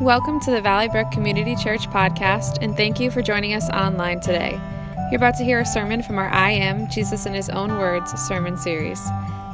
[0.00, 4.20] Welcome to the Valley Brook Community Church podcast, and thank you for joining us online
[4.20, 4.58] today.
[5.10, 8.18] You're about to hear a sermon from our I Am, Jesus in His Own Words
[8.18, 8.98] sermon series.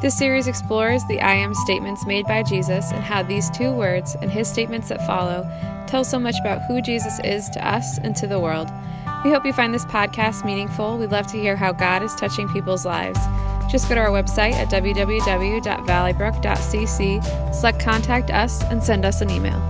[0.01, 4.17] This series explores the I Am statements made by Jesus and how these two words
[4.23, 5.43] and His statements that follow
[5.89, 8.71] tell so much about who Jesus is to us and to the world.
[9.25, 10.97] We hope you find this podcast meaningful.
[10.97, 13.19] We'd love to hear how God is touching people's lives.
[13.69, 19.61] Just go to our website at www.valleybrook.cc, select Contact Us, and send us an email.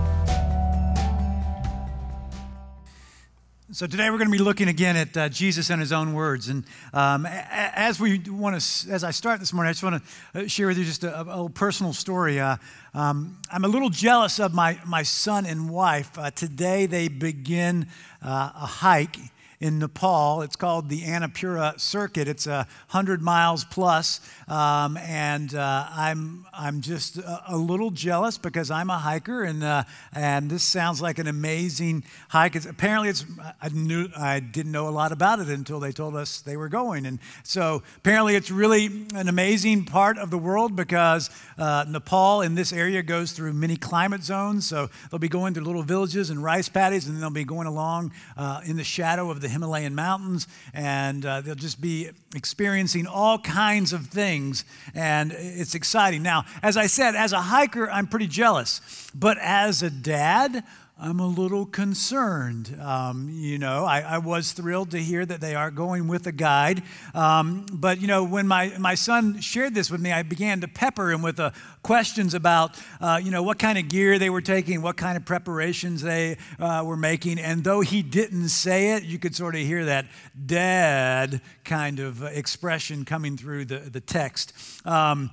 [3.77, 6.49] So today we're going to be looking again at uh, Jesus and His own words,
[6.49, 10.45] and um, as we want to, as I start this morning, I just want to
[10.45, 12.39] uh, share with you just a, a, a personal story.
[12.39, 12.57] Uh,
[12.95, 16.17] um, I'm a little jealous of my my son and wife.
[16.17, 17.85] Uh, today they begin
[18.23, 19.17] uh, a hike
[19.59, 20.41] in Nepal.
[20.43, 22.27] It's called the Annapurna Circuit.
[22.27, 28.37] It's a hundred miles plus, um, and uh, I'm I'm just a, a, little jealous
[28.37, 29.83] because I'm a hiker, and uh,
[30.13, 32.55] and this sounds like an amazing hike.
[32.55, 33.25] It's, apparently, it's
[33.61, 36.69] I knew I didn't know a lot about it until they told us they were
[36.69, 42.41] going, and so apparently it's really an amazing part of the world because uh, Nepal
[42.41, 44.67] in this area goes through many climate zones.
[44.67, 47.67] So they'll be going through little villages and rice paddies, and then they'll be going
[47.67, 52.09] along uh, in the shadow of the the Himalayan mountains, and uh, they'll just be
[52.35, 56.21] experiencing all kinds of things, and it's exciting.
[56.21, 58.81] Now, as I said, as a hiker, I'm pretty jealous,
[59.15, 60.65] but as a dad,
[60.99, 62.75] I'm a little concerned.
[62.81, 66.31] Um, you know, I, I, was thrilled to hear that they are going with a
[66.31, 66.81] guide.
[67.13, 70.67] Um, but, you know, when my, my son shared this with me, I began to
[70.67, 71.51] pepper him with uh,
[71.83, 75.23] questions about, uh, you know, what kind of gear they were taking, what kind of
[75.23, 77.37] preparations they uh, were making.
[77.37, 80.07] And though he didn't say it, you could sort of hear that
[80.47, 84.51] dad kind of expression coming through the, the text.
[84.83, 85.29] Um,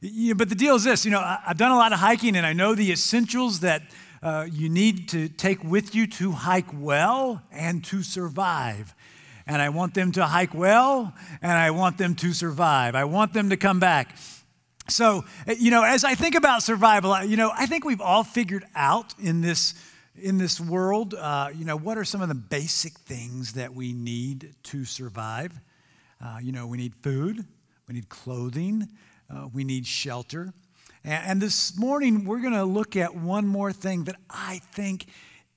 [0.00, 2.46] yeah, but the deal is this you know, I've done a lot of hiking and
[2.46, 3.82] I know the essentials that
[4.22, 8.94] uh, you need to take with you to hike well and to survive.
[9.46, 12.94] And I want them to hike well and I want them to survive.
[12.94, 14.16] I want them to come back.
[14.88, 15.24] So,
[15.58, 19.14] you know, as I think about survival, you know, I think we've all figured out
[19.18, 19.74] in this
[20.20, 23.94] in this world, uh, you know, what are some of the basic things that we
[23.94, 25.58] need to survive?
[26.22, 27.46] Uh, you know, we need food,
[27.88, 28.88] we need clothing,
[29.30, 30.52] uh, we need shelter.
[31.04, 35.06] And this morning, we're going to look at one more thing that I think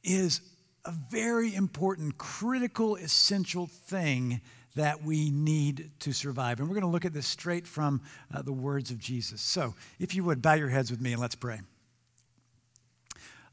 [0.03, 0.41] is
[0.85, 4.41] a very important, critical, essential thing
[4.75, 6.59] that we need to survive.
[6.59, 8.01] And we're going to look at this straight from
[8.33, 9.39] uh, the words of Jesus.
[9.39, 11.61] So, if you would, bow your heads with me and let's pray.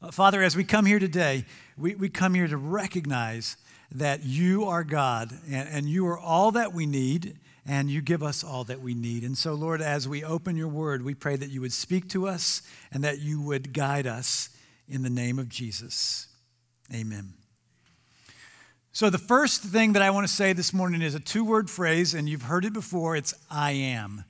[0.01, 1.45] Uh, Father, as we come here today,
[1.77, 3.55] we, we come here to recognize
[3.91, 8.21] that you are God and, and you are all that we need and you give
[8.21, 9.23] us all that we need.
[9.23, 12.27] And so, Lord, as we open your word, we pray that you would speak to
[12.27, 14.49] us and that you would guide us
[14.87, 16.27] in the name of Jesus.
[16.93, 17.33] Amen.
[18.91, 21.69] So, the first thing that I want to say this morning is a two word
[21.69, 24.25] phrase, and you've heard it before it's I am.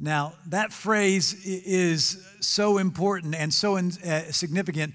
[0.00, 4.94] Now, that phrase is so important and so uh, significant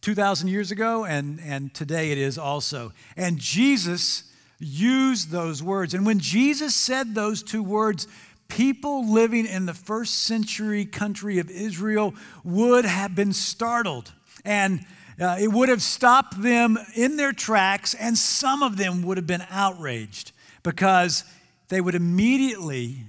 [0.00, 2.92] 2,000 years ago, and, and today it is also.
[3.16, 4.24] And Jesus
[4.62, 5.94] used those words.
[5.94, 8.06] And when Jesus said those two words,
[8.48, 12.14] people living in the first century country of Israel
[12.44, 14.12] would have been startled.
[14.44, 14.84] And
[15.20, 19.26] uh, it would have stopped them in their tracks, and some of them would have
[19.26, 21.24] been outraged because
[21.68, 23.04] they would immediately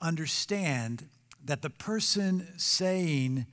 [0.00, 1.08] understand
[1.44, 3.46] that the person saying,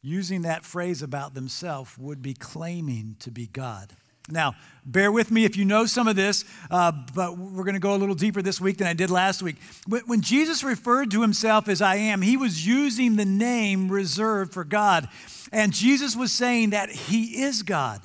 [0.00, 3.94] using that phrase about themselves, would be claiming to be God.
[4.30, 4.54] Now,
[4.86, 7.94] bear with me if you know some of this, uh, but we're going to go
[7.94, 9.56] a little deeper this week than I did last week.
[9.86, 14.64] When Jesus referred to himself as I am, he was using the name reserved for
[14.64, 15.08] God.
[15.52, 18.00] And Jesus was saying that he is God.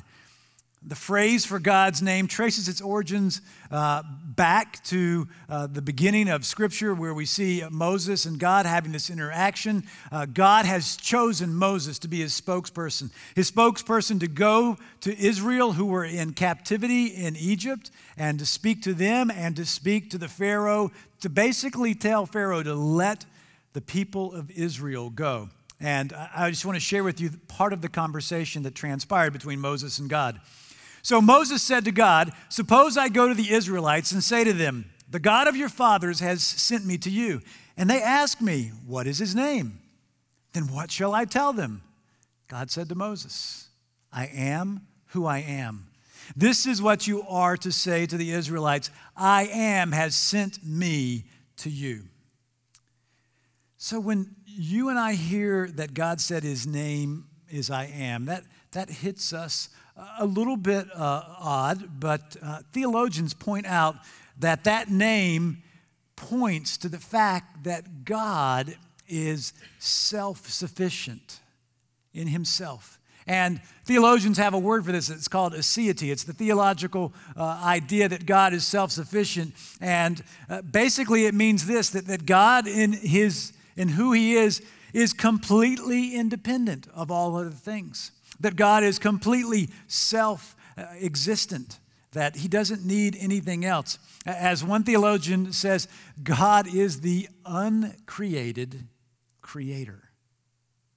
[0.82, 6.46] The phrase for God's name traces its origins uh, back to uh, the beginning of
[6.46, 9.84] Scripture, where we see Moses and God having this interaction.
[10.10, 15.74] Uh, God has chosen Moses to be his spokesperson, his spokesperson to go to Israel,
[15.74, 20.18] who were in captivity in Egypt, and to speak to them and to speak to
[20.18, 23.26] the Pharaoh, to basically tell Pharaoh to let
[23.74, 25.50] the people of Israel go.
[25.82, 29.60] And I just want to share with you part of the conversation that transpired between
[29.60, 30.40] Moses and God.
[31.02, 34.92] So Moses said to God, Suppose I go to the Israelites and say to them,
[35.10, 37.42] The God of your fathers has sent me to you.
[37.78, 39.80] And they ask me, What is his name?
[40.54, 41.84] Then what shall I tell them?
[42.48, 43.70] God said to Moses,
[44.12, 45.88] I am who I am.
[46.36, 51.26] This is what you are to say to the Israelites I am has sent me
[51.58, 52.04] to you.
[53.78, 58.26] So when you and I hear that God said his name is I am.
[58.26, 59.70] That, that hits us
[60.20, 63.96] a little bit uh, odd, but uh, theologians point out
[64.40, 65.64] that that name
[66.16, 68.76] points to the fact that God
[69.08, 71.40] is self sufficient
[72.14, 73.00] in himself.
[73.28, 75.10] And theologians have a word for this.
[75.10, 76.12] It's called aseity.
[76.12, 79.54] It's the theological uh, idea that God is self sufficient.
[79.80, 84.62] And uh, basically, it means this that, that God, in, his, in who he is,
[84.94, 88.12] is completely independent of all other things.
[88.40, 91.80] That God is completely self existent,
[92.12, 94.00] that he doesn't need anything else.
[94.26, 95.88] As one theologian says,
[96.24, 98.88] God is the uncreated
[99.42, 100.10] creator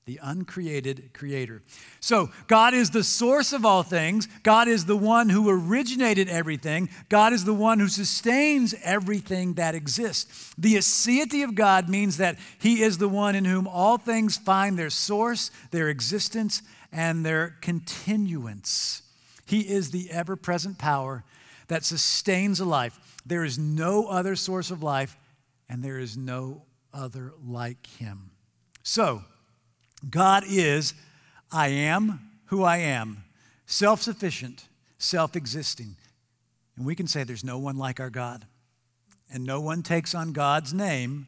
[0.04, 1.62] the uncreated creator.
[2.00, 4.26] So, God is the source of all things.
[4.42, 6.88] God is the one who originated everything.
[7.08, 10.52] God is the one who sustains everything that exists.
[10.58, 14.76] The aseity of God means that He is the one in whom all things find
[14.76, 16.62] their source, their existence,
[16.92, 19.02] and their continuance.
[19.46, 21.24] He is the ever present power
[21.68, 22.98] that sustains a life.
[23.24, 25.16] There is no other source of life,
[25.68, 26.62] and there is no
[26.92, 28.30] other like Him.
[28.82, 29.22] So,
[30.08, 30.94] God is,
[31.50, 33.24] I am who I am,
[33.64, 34.68] self sufficient,
[34.98, 35.96] self existing.
[36.76, 38.46] And we can say there's no one like our God.
[39.32, 41.26] And no one takes on God's name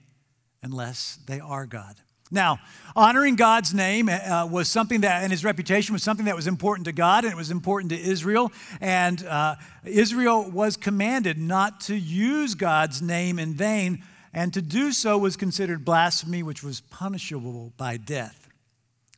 [0.63, 1.97] unless they are God.
[2.31, 2.59] Now,
[2.97, 6.87] honoring God's name uh, was something that, and his reputation was something that was important
[6.87, 8.51] to God and it was important to Israel.
[8.81, 14.91] And uh, Israel was commanded not to use God's name in vain, and to do
[14.93, 18.49] so was considered blasphemy, which was punishable by death.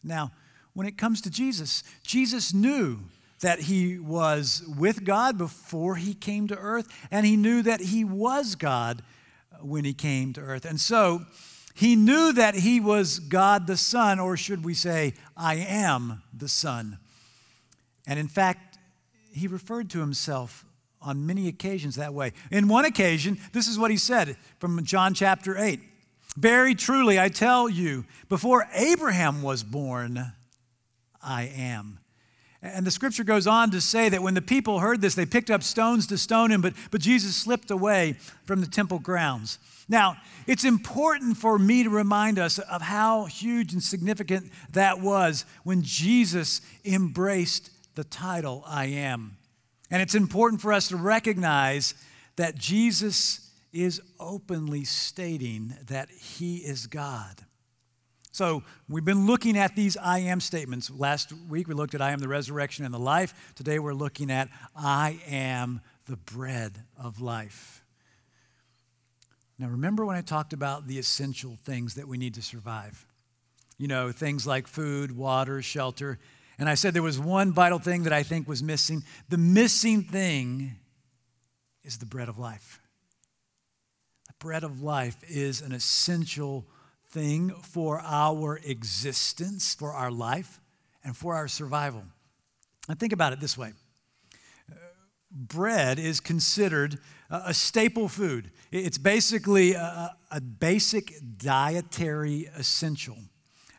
[0.02, 0.32] Now,
[0.74, 2.98] when it comes to Jesus, Jesus knew
[3.40, 8.04] that he was with God before he came to earth, and he knew that he
[8.04, 9.02] was God
[9.60, 10.66] when he came to earth.
[10.66, 11.24] And so
[11.76, 16.48] he knew that he was God the Son, or should we say, I am the
[16.48, 16.98] Son.
[18.06, 18.78] And in fact,
[19.32, 20.64] he referred to himself
[21.00, 22.32] on many occasions that way.
[22.50, 25.80] In one occasion, this is what he said from John chapter 8
[26.36, 30.32] very truly, I tell you, before Abraham was born,
[31.22, 31.98] I am.
[32.62, 35.50] And the scripture goes on to say that when the people heard this, they picked
[35.50, 39.58] up stones to stone him, but, but Jesus slipped away from the temple grounds.
[39.88, 40.16] Now,
[40.46, 45.82] it's important for me to remind us of how huge and significant that was when
[45.82, 49.36] Jesus embraced the title I am.
[49.90, 51.94] And it's important for us to recognize
[52.34, 57.45] that Jesus is openly stating that he is God.
[58.36, 60.90] So, we've been looking at these I am statements.
[60.90, 63.32] Last week we looked at I am the resurrection and the life.
[63.54, 67.82] Today we're looking at I am the bread of life.
[69.58, 73.06] Now, remember when I talked about the essential things that we need to survive?
[73.78, 76.18] You know, things like food, water, shelter.
[76.58, 79.02] And I said there was one vital thing that I think was missing.
[79.30, 80.76] The missing thing
[81.84, 82.82] is the bread of life
[84.26, 86.66] The bread of life is an essential
[87.10, 90.60] thing for our existence, for our life,
[91.04, 92.02] and for our survival.
[92.88, 93.72] And think about it this way
[95.30, 96.98] bread is considered
[97.28, 103.16] a staple food, it's basically a, a basic dietary essential.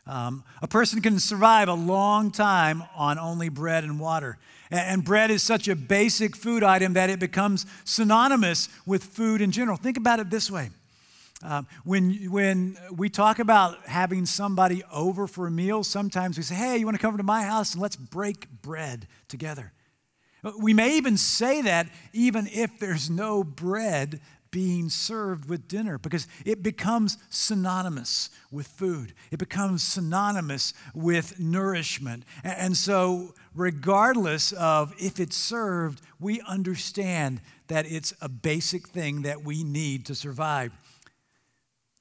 [0.06, 4.38] Um, a person can survive a long time on only bread and water.
[4.70, 9.50] And bread is such a basic food item that it becomes synonymous with food in
[9.50, 9.76] general.
[9.76, 10.70] Think about it this way.
[11.42, 16.56] Um, when, when we talk about having somebody over for a meal, sometimes we say,
[16.56, 19.72] hey, you want to come over to my house and let's break bread together.
[20.58, 26.26] We may even say that even if there's no bread being served with dinner because
[26.44, 29.12] it becomes synonymous with food.
[29.30, 32.24] It becomes synonymous with nourishment.
[32.42, 39.44] And so, regardless of if it's served, we understand that it's a basic thing that
[39.44, 40.72] we need to survive.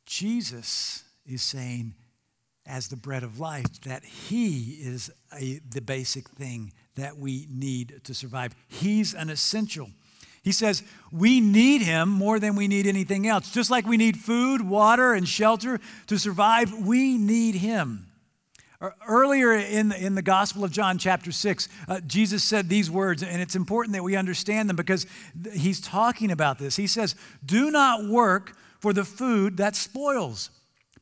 [0.08, 1.94] Jesus is saying,
[2.66, 8.02] as the bread of life, that He is a, the basic thing that we need
[8.06, 8.56] to survive.
[8.68, 9.90] He's an essential.
[10.44, 13.52] He says, We need him more than we need anything else.
[13.52, 18.08] Just like we need food, water, and shelter to survive, we need him.
[19.08, 23.24] Earlier in the, in the Gospel of John, chapter 6, uh, Jesus said these words,
[23.24, 25.06] and it's important that we understand them because
[25.52, 26.76] he's talking about this.
[26.76, 30.50] He says, Do not work for the food that spoils,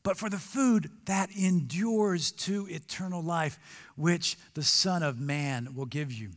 [0.02, 3.58] but for the food that endures to eternal life,
[3.96, 6.30] which the Son of Man will give you.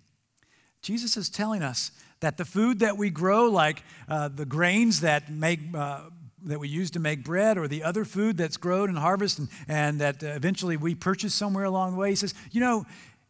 [0.81, 1.91] Jesus is telling us
[2.22, 6.01] that the food that we grow, like uh, the grains that make uh,
[6.46, 9.77] that we use to make bread or the other food that's grown and harvested and,
[9.77, 12.10] and that eventually we purchase somewhere along the way.
[12.10, 12.86] He says, you know,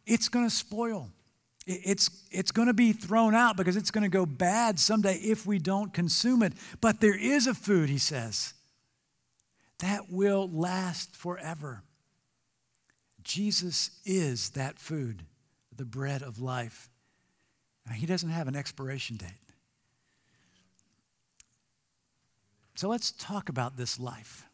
[0.06, 1.08] it's going to spoil.
[1.72, 5.46] It's, it's going to be thrown out because it's going to go bad someday if
[5.46, 6.52] we don't consume it.
[6.80, 8.54] But there is a food, he says,
[9.78, 11.82] that will last forever.
[13.22, 15.24] Jesus is that food,
[15.74, 16.90] the bread of life.
[17.86, 19.28] Now, he doesn't have an expiration date.
[22.74, 24.44] So let's talk about this life.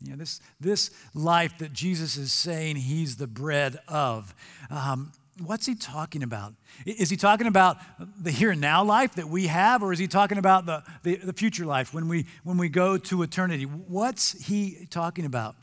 [0.00, 4.34] You know, this, this life that Jesus is saying he's the bread of.
[4.70, 6.54] Um, what's he talking about?
[6.84, 7.78] Is he talking about
[8.20, 11.16] the here and now life that we have, or is he talking about the, the,
[11.16, 13.64] the, future life when we, when we go to eternity?
[13.64, 15.56] What's he talking about?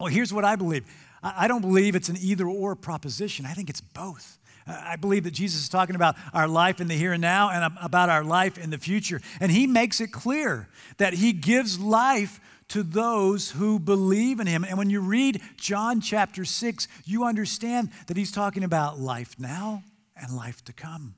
[0.00, 0.84] Well, here's what I believe
[1.22, 4.38] I don't believe it's an either or proposition, I think it's both.
[4.68, 7.72] I believe that Jesus is talking about our life in the here and now and
[7.80, 9.20] about our life in the future.
[9.38, 14.64] And he makes it clear that he gives life to those who believe in him.
[14.64, 19.84] And when you read John chapter 6, you understand that he's talking about life now
[20.16, 21.14] and life to come.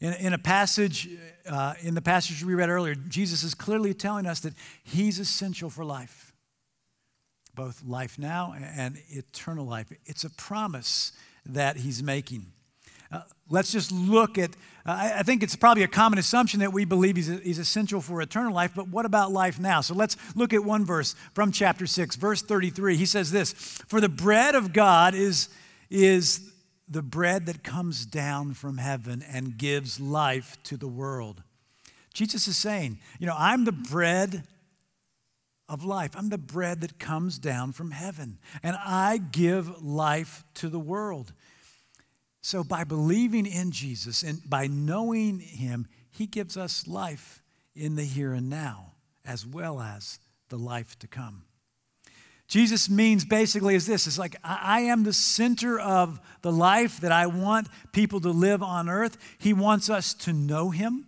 [0.00, 1.08] In, in a passage,
[1.48, 5.70] uh, in the passage we read earlier, Jesus is clearly telling us that he's essential
[5.70, 6.34] for life,
[7.54, 9.92] both life now and eternal life.
[10.04, 11.12] It's a promise
[11.46, 12.46] that he's making.
[13.12, 14.50] Uh, let's just look at,
[14.86, 18.22] uh, I think it's probably a common assumption that we believe he's, he's essential for
[18.22, 19.82] eternal life, but what about life now?
[19.82, 22.96] So let's look at one verse from chapter 6, verse 33.
[22.96, 25.48] He says this For the bread of God is,
[25.90, 26.50] is
[26.88, 31.42] the bread that comes down from heaven and gives life to the world.
[32.14, 34.44] Jesus is saying, You know, I'm the bread
[35.68, 36.12] of life.
[36.14, 41.32] I'm the bread that comes down from heaven, and I give life to the world.
[42.42, 47.40] So, by believing in Jesus and by knowing Him, He gives us life
[47.74, 48.94] in the here and now,
[49.24, 50.18] as well as
[50.48, 51.44] the life to come.
[52.48, 57.12] Jesus means basically is this it's like, I am the center of the life that
[57.12, 59.16] I want people to live on earth.
[59.38, 61.06] He wants us to know Him,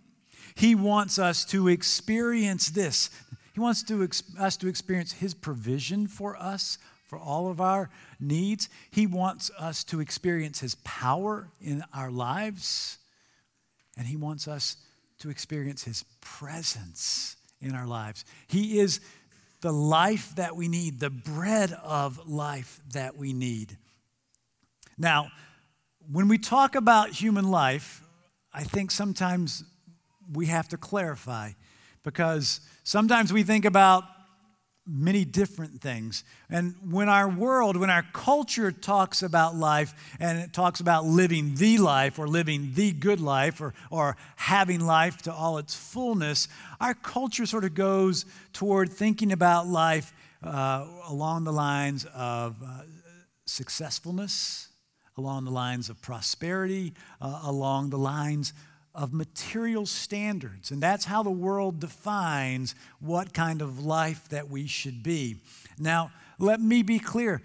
[0.55, 3.09] He wants us to experience this.
[3.53, 8.69] He wants to, us to experience His provision for us for all of our needs.
[8.91, 12.97] He wants us to experience His power in our lives,
[13.97, 14.77] and He wants us
[15.19, 18.25] to experience His presence in our lives.
[18.47, 18.99] He is
[19.61, 23.77] the life that we need, the bread of life that we need.
[24.97, 25.31] Now,
[26.11, 28.03] when we talk about human life,
[28.53, 29.63] I think sometimes
[30.31, 31.51] we have to clarify
[32.03, 34.03] because sometimes we think about
[34.87, 36.23] many different things.
[36.49, 41.55] And when our world, when our culture talks about life and it talks about living
[41.55, 46.47] the life or living the good life or, or having life to all its fullness,
[46.79, 50.13] our culture sort of goes toward thinking about life
[50.43, 52.81] uh, along the lines of uh,
[53.45, 54.69] successfulness,
[55.17, 58.53] along the lines of prosperity, uh, along the lines
[58.95, 60.71] of material standards.
[60.71, 65.37] And that's how the world defines what kind of life that we should be.
[65.77, 67.41] Now, let me be clear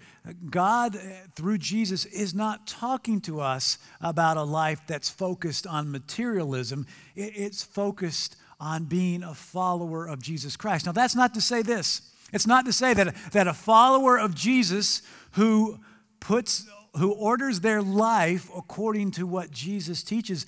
[0.49, 0.99] God, uh,
[1.35, 7.63] through Jesus, is not talking to us about a life that's focused on materialism, it's
[7.63, 10.85] focused on being a follower of Jesus Christ.
[10.85, 12.01] Now, that's not to say this.
[12.31, 15.79] It's not to say that, that a follower of Jesus who
[16.19, 16.65] puts
[16.97, 20.45] who orders their life according to what Jesus teaches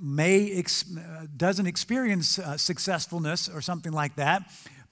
[0.00, 0.84] may ex-
[1.36, 4.42] doesn't experience uh, successfulness or something like that,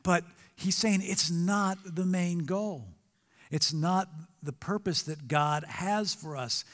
[0.03, 0.25] but
[0.57, 2.87] he's saying it's not the main goal.
[3.51, 4.09] It's not
[4.43, 6.65] the purpose that God has for us.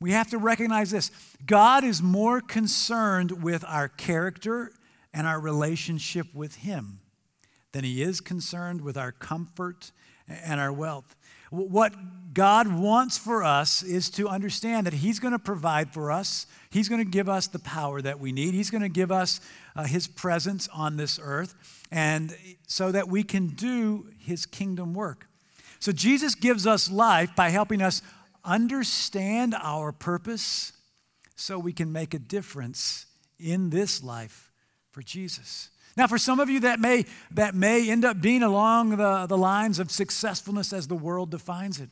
[0.00, 1.10] We have to recognize this
[1.46, 4.72] God is more concerned with our character
[5.14, 7.00] and our relationship with Him
[7.72, 9.92] than He is concerned with our comfort
[10.28, 11.14] and our wealth.
[11.52, 11.92] What
[12.32, 16.46] God wants for us is to understand that He's going to provide for us.
[16.70, 18.54] He's going to give us the power that we need.
[18.54, 19.38] He's going to give us
[19.76, 21.54] uh, His presence on this earth,
[21.90, 22.34] and
[22.66, 25.26] so that we can do His kingdom work.
[25.78, 28.00] So Jesus gives us life by helping us
[28.46, 30.72] understand our purpose
[31.36, 33.04] so we can make a difference
[33.38, 34.50] in this life
[34.90, 35.68] for Jesus.
[35.96, 39.36] Now, for some of you, that may, that may end up being along the, the
[39.36, 41.90] lines of successfulness as the world defines it.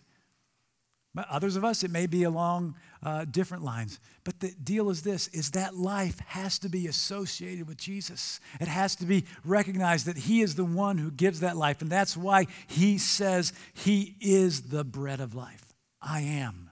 [1.14, 3.99] But others of us, it may be along uh, different lines.
[4.23, 8.38] But the deal is this, is that life has to be associated with Jesus.
[8.61, 11.83] It has to be recognized that he is the one who gives that life.
[11.83, 15.75] And that's why he says he is the bread of life.
[16.00, 16.71] I am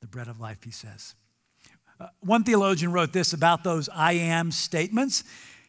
[0.00, 1.14] the bread of life, he says.
[1.98, 5.24] Uh, one theologian wrote this about those I am statements.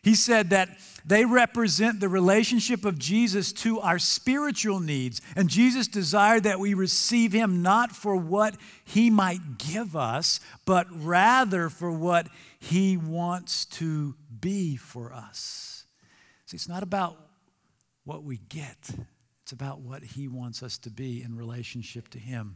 [0.07, 0.69] He said that
[1.05, 5.19] they represent the relationship of Jesus to our spiritual needs.
[5.35, 10.87] And Jesus desired that we receive him not for what he might give us, but
[10.89, 15.83] rather for what he wants to be for us.
[16.45, 17.17] See, it's not about
[18.05, 18.89] what we get,
[19.43, 22.55] it's about what he wants us to be in relationship to him,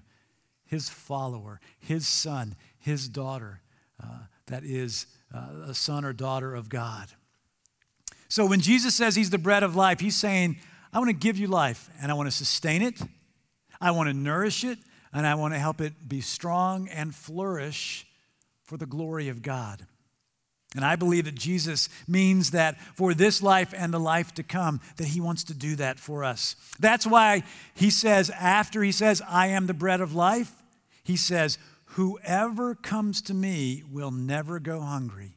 [0.64, 3.60] his follower, his son, his daughter,
[4.02, 5.06] uh, that is
[5.36, 7.10] uh, a son or daughter of God.
[8.32, 10.56] So when Jesus says he's the bread of life, he's saying,
[10.94, 12.98] I want to give you life and I want to sustain it,
[13.82, 14.80] I want to nourish it,
[15.12, 18.08] and I want to help it be strong and flourish
[18.64, 19.86] for the glory of God.
[20.78, 24.80] And I believe that Jesus means that for this life and the life to come,
[24.96, 26.56] that he wants to do that for us.
[26.80, 30.54] That's why he says, after he says, I am the bread of life,
[31.04, 31.58] he says,
[31.96, 35.36] Whoever comes to me will never go hungry,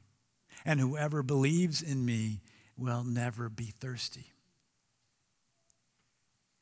[0.65, 2.39] and whoever believes in me
[2.77, 4.33] will never be thirsty.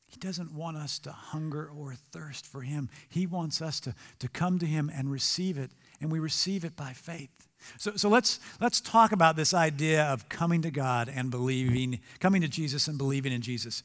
[0.07, 2.91] He doesn't want us to hunger or thirst for Him.
[3.09, 6.77] He wants us to, to come to Him and receive it, and we receive it
[6.77, 7.31] by faith.
[7.79, 12.43] So, so let's, let's talk about this idea of coming to God and believing, coming
[12.43, 13.83] to Jesus and believing in Jesus.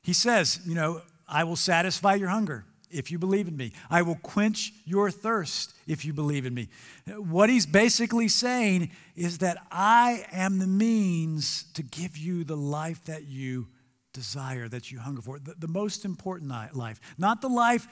[0.00, 3.72] He says, you know, I will satisfy your hunger if you believe in me.
[3.90, 6.68] I will quench your thirst if you believe in me.
[7.16, 13.04] What he's basically saying is that I am the means to give you the life
[13.04, 13.68] that you
[14.12, 17.86] desire, that you hunger for, the, the most important life, not the life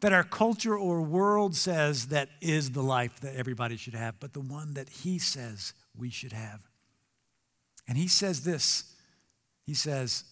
[0.00, 4.32] that our culture or world says that is the life that everybody should have, but
[4.32, 6.62] the one that he says we should have.
[7.86, 8.94] And he says this
[9.66, 10.24] He says,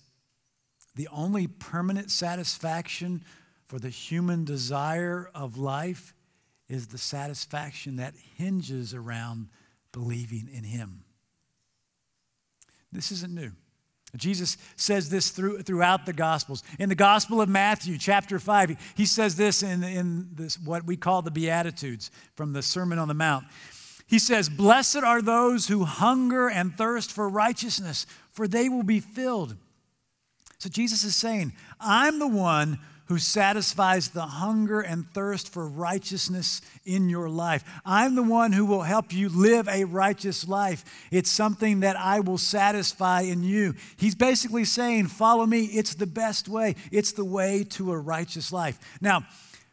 [0.98, 3.22] the only permanent satisfaction
[3.68, 6.14] for the human desire of life
[6.68, 9.48] is the satisfaction that hinges around
[9.92, 11.04] believing in Him.
[12.90, 13.52] This isn't new.
[14.16, 16.62] Jesus says this through, throughout the Gospels.
[16.78, 20.96] In the Gospel of Matthew, chapter 5, he says this in, in this, what we
[20.96, 23.44] call the Beatitudes from the Sermon on the Mount.
[24.06, 29.00] He says, Blessed are those who hunger and thirst for righteousness, for they will be
[29.00, 29.56] filled.
[30.56, 32.78] So Jesus is saying, I'm the one
[33.08, 37.64] who satisfies the hunger and thirst for righteousness in your life.
[37.84, 40.84] I'm the one who will help you live a righteous life.
[41.10, 43.74] It's something that I will satisfy in you.
[43.96, 45.64] He's basically saying, Follow me.
[45.64, 48.78] It's the best way, it's the way to a righteous life.
[49.00, 49.26] Now,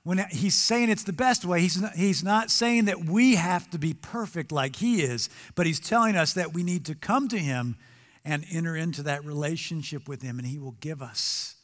[0.04, 3.70] when he's saying it's the best way, he's not, he's not saying that we have
[3.72, 7.28] to be perfect like he is, but he's telling us that we need to come
[7.30, 7.76] to him
[8.24, 11.55] and enter into that relationship with him, and he will give us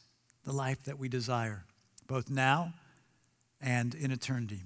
[0.44, 1.64] the life that we desire,
[2.06, 2.74] both now
[3.60, 4.62] and in eternity.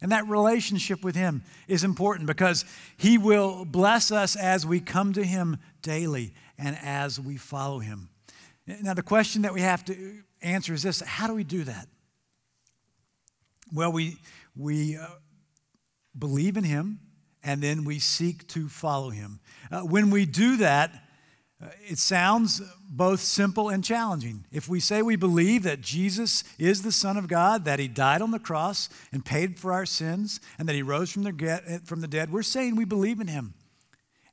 [0.00, 2.64] And that relationship with Him is important because
[2.96, 8.10] He will bless us as we come to Him daily and as we follow Him.
[8.66, 11.88] Now, the question that we have to answer is this how do we do that?
[13.72, 14.16] Well, we,
[14.56, 15.06] we uh,
[16.16, 17.00] believe in Him
[17.42, 19.40] and then we seek to follow Him.
[19.70, 21.07] Uh, when we do that,
[21.60, 24.44] Uh, it sounds both simple and challenging.
[24.52, 28.22] If we say we believe that Jesus is the Son of God, that He died
[28.22, 31.78] on the cross and paid for our sins, and that He rose from the, eh,
[31.84, 33.54] from the dead, we're saying we believe in Him.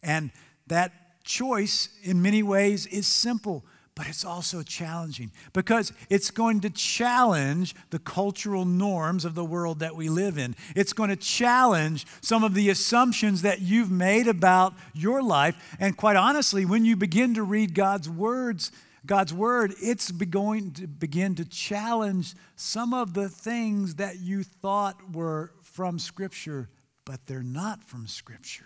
[0.04, 0.32] And
[0.68, 6.69] that choice, in many ways, is simple but it's also challenging because it's going to
[6.69, 10.53] challenge the cultural norms of the world that we live in.
[10.75, 15.55] It's going to challenge some of the assumptions that you've made about your life.
[15.79, 18.69] And quite honestly, when you begin to read God's words,
[19.05, 25.13] God's word, it's going to begin to challenge some of the things that you thought
[25.13, 26.69] were from Scripture,
[27.05, 28.65] but they're not from Scripture.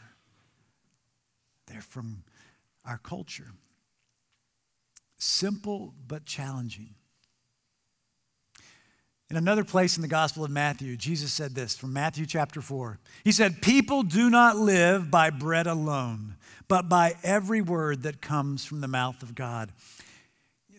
[1.68, 2.24] They're from
[2.84, 3.52] our culture
[5.20, 6.96] simple but challenging.
[9.30, 12.98] In another place in the Gospel of Matthew, Jesus said this from Matthew chapter 4.
[13.24, 16.36] He said, People do not live by bread alone,
[16.68, 19.72] but by every word that comes from the mouth of God.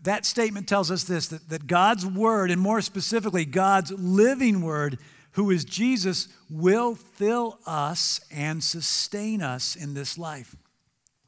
[0.03, 4.99] That statement tells us this that, that God's word, and more specifically, God's living word,
[5.33, 10.57] who is Jesus, will fill us and sustain us in this life.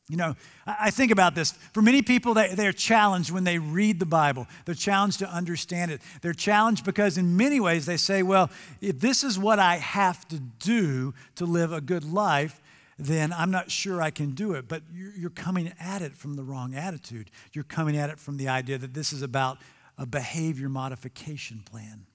[0.09, 0.35] You know,
[0.67, 1.53] I think about this.
[1.73, 4.47] For many people, they're challenged when they read the Bible.
[4.65, 6.03] They're challenged to understand it.
[6.21, 10.27] They're challenged because, in many ways, they say, well, if this is what I have
[10.29, 12.61] to do to live a good life,
[12.99, 14.69] then I'm not sure I can do it.
[14.69, 17.31] But you're coming at it from the wrong attitude.
[17.53, 19.59] You're coming at it from the idea that this is about
[19.97, 22.07] a behavior modification plan.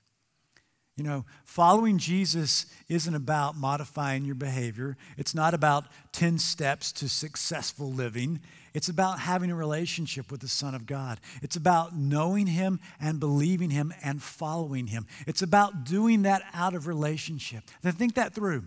[0.98, 4.98] You know, following Jesus isn't about modifying your behavior.
[5.16, 8.40] It's not about 10 steps to successful living.
[8.74, 11.20] It's about having a relationship with the Son of God.
[11.44, 15.06] It's about knowing Him and believing Him and following Him.
[15.28, 17.64] It's about doing that out of relationship.
[17.84, 18.66] Then think that through.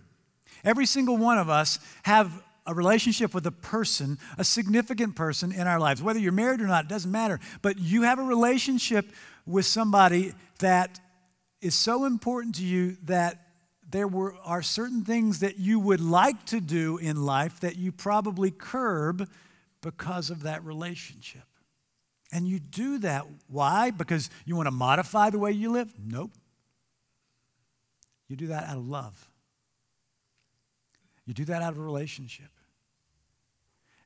[0.65, 5.67] Every single one of us have a relationship with a person, a significant person in
[5.67, 6.01] our lives.
[6.01, 7.41] Whether you're married or not, it doesn't matter.
[7.61, 9.07] But you have a relationship
[9.47, 11.01] with somebody that
[11.61, 13.47] is so important to you that
[13.89, 17.93] there were, are certain things that you would like to do in life that you
[17.93, 19.29] probably curb
[19.81, 21.43] because of that relationship.
[22.33, 23.27] And you do that.
[23.49, 23.91] Why?
[23.91, 25.93] Because you want to modify the way you live?
[25.99, 26.31] Nope.
[28.29, 29.29] You do that out of love.
[31.27, 32.51] You do that out of a relationship.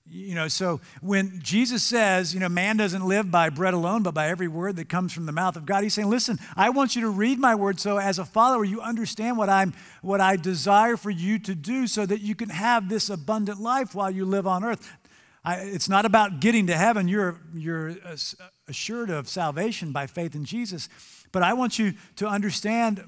[0.06, 4.12] You know, so when Jesus says, you know, man doesn't live by bread alone, but
[4.12, 6.94] by every word that comes from the mouth of God, he's saying, listen, I want
[6.94, 10.36] you to read my word so as a follower you understand what I'm what I
[10.36, 14.26] desire for you to do so that you can have this abundant life while you
[14.26, 14.86] live on earth.
[15.42, 17.08] I, it's not about getting to heaven.
[17.08, 17.96] You're, you're
[18.68, 20.88] assured of salvation by faith in Jesus.
[21.32, 23.02] But I want you to understand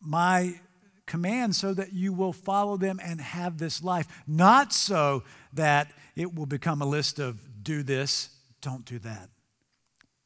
[0.00, 0.60] my
[1.06, 4.06] commands so that you will follow them and have this life.
[4.26, 9.30] Not so that it will become a list of do this, don't do that,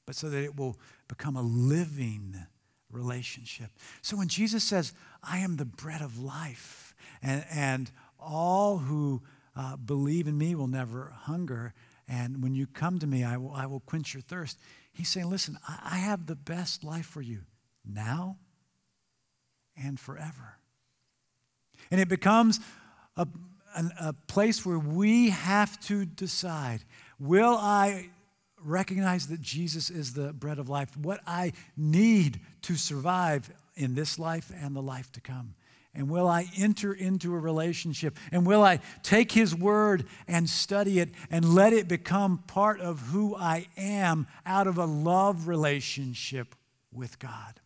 [0.07, 2.35] but so that it will become a living
[2.91, 3.71] relationship.
[4.01, 9.23] So when Jesus says, I am the bread of life, and, and all who
[9.55, 11.75] uh, believe in me will never hunger,
[12.09, 14.59] and when you come to me, I will, I will quench your thirst.
[14.95, 17.41] He's saying, Listen, I, I have the best life for you
[17.85, 18.39] now
[19.77, 20.57] and forever.
[21.91, 22.61] And it becomes
[23.17, 23.27] a,
[23.75, 26.85] a, a place where we have to decide
[27.19, 28.11] will I
[28.65, 34.19] recognize that Jesus is the bread of life, what I need to survive in this
[34.19, 35.55] life and the life to come?
[35.95, 38.17] And will I enter into a relationship?
[38.31, 43.01] And will I take His word and study it and let it become part of
[43.01, 46.55] who I am out of a love relationship
[46.93, 47.61] with God?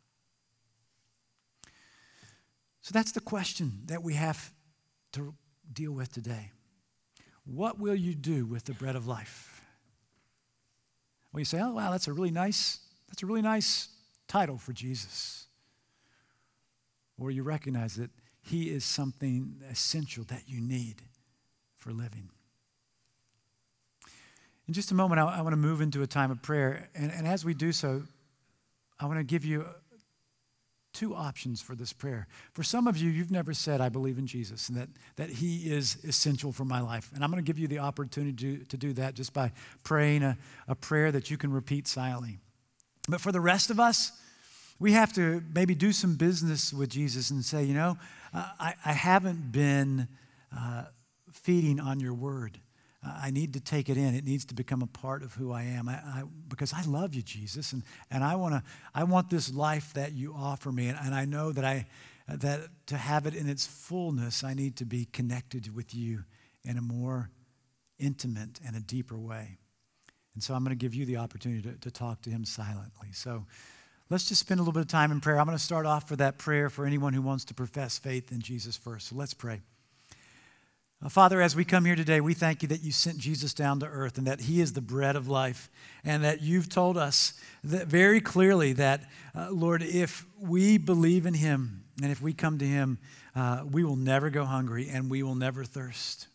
[2.83, 4.53] So that's the question that we have
[5.12, 5.35] to
[5.72, 6.50] deal with today.
[7.44, 9.62] What will you do with the bread of life?
[11.33, 13.88] Well, you say, oh, wow, that's a really nice, that's a really nice
[14.26, 15.46] title for Jesus.
[17.18, 18.11] Or you recognize that
[18.42, 21.02] he is something essential that you need
[21.76, 22.31] for living.
[24.66, 26.88] In just a moment, I, I want to move into a time of prayer.
[26.94, 28.02] And, and as we do so,
[28.98, 29.66] I want to give you
[30.96, 32.26] two options for this prayer.
[32.54, 35.70] For some of you, you've never said, I believe in Jesus and that, that He
[35.70, 37.11] is essential for my life.
[37.14, 39.52] And I'm going to give you the opportunity to, to do that just by
[39.85, 42.38] praying a, a prayer that you can repeat silently.
[43.09, 44.11] But for the rest of us,
[44.78, 47.98] we have to maybe do some business with Jesus and say, you know,
[48.32, 50.09] I, I haven't been
[50.56, 50.85] uh,
[51.30, 52.59] feeding on your word.
[53.02, 54.14] I need to take it in.
[54.14, 55.88] It needs to become a part of who I am.
[55.88, 58.62] I, I, because I love you, Jesus, and, and I, wanna,
[58.94, 60.88] I want this life that you offer me.
[60.88, 61.87] And, and I know that, I,
[62.28, 66.24] that to have it in its fullness, I need to be connected with you
[66.64, 67.30] in a more
[67.98, 69.59] intimate and a deeper way.
[70.35, 73.09] And so I'm going to give you the opportunity to, to talk to him silently.
[73.12, 73.46] So
[74.11, 75.38] let's just spend a little bit of time in prayer.
[75.38, 78.32] I'm going to start off for that prayer for anyone who wants to profess faith
[78.32, 79.09] in Jesus first.
[79.09, 79.62] So let's pray.
[81.04, 83.80] Uh, Father, as we come here today, we thank you that you sent Jesus down
[83.80, 85.68] to earth and that he is the bread of life,
[86.04, 89.02] and that you've told us very clearly that,
[89.35, 92.98] uh, Lord, if we believe in him and if we come to him,
[93.35, 96.28] uh, we will never go hungry and we will never thirst.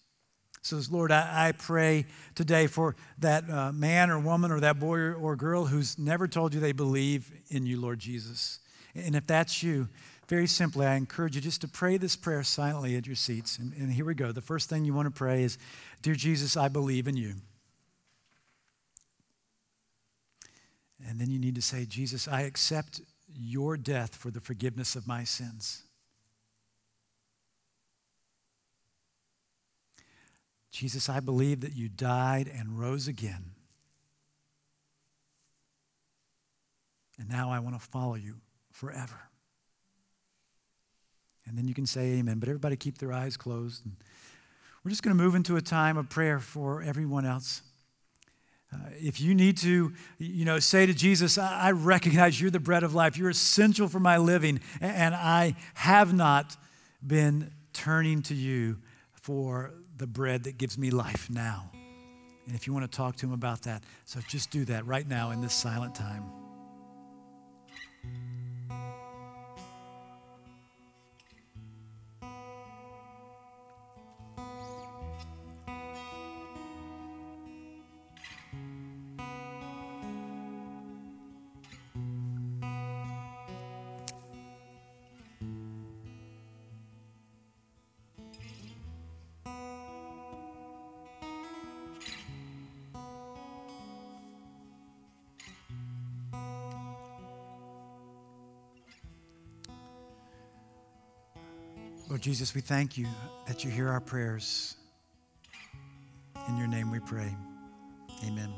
[0.61, 4.97] So, Lord, I, I pray today for that uh, man or woman or that boy
[4.97, 8.59] or, or girl who's never told you they believe in you, Lord Jesus.
[8.93, 9.89] And if that's you,
[10.31, 13.57] very simply, I encourage you just to pray this prayer silently at your seats.
[13.57, 14.31] And, and here we go.
[14.31, 15.57] The first thing you want to pray is
[16.01, 17.33] Dear Jesus, I believe in you.
[21.05, 23.01] And then you need to say, Jesus, I accept
[23.37, 25.83] your death for the forgiveness of my sins.
[30.71, 33.51] Jesus, I believe that you died and rose again.
[37.19, 38.35] And now I want to follow you
[38.71, 39.30] forever.
[41.51, 42.39] And then you can say amen.
[42.39, 43.85] But everybody keep their eyes closed.
[43.85, 43.97] And
[44.85, 47.61] we're just going to move into a time of prayer for everyone else.
[48.73, 52.61] Uh, if you need to, you know, say to Jesus, I, I recognize you're the
[52.61, 53.17] bread of life.
[53.17, 54.61] You're essential for my living.
[54.79, 56.55] And, and I have not
[57.05, 58.77] been turning to you
[59.11, 61.69] for the bread that gives me life now.
[62.47, 65.05] And if you want to talk to him about that, so just do that right
[65.05, 66.23] now in this silent time.
[102.11, 103.07] Lord Jesus, we thank you
[103.47, 104.75] that you hear our prayers.
[106.49, 107.33] In your name we pray.
[108.27, 108.53] Amen.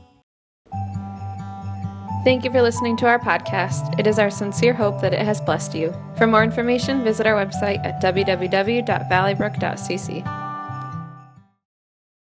[2.23, 3.99] Thank you for listening to our podcast.
[3.99, 5.93] It is our sincere hope that it has blessed you.
[6.17, 10.42] For more information, visit our website at www.valleybrook.cc.